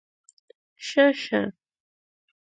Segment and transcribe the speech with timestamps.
[0.85, 1.41] شه شه